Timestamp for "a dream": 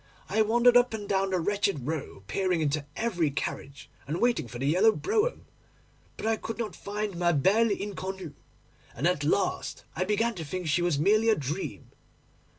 11.29-11.91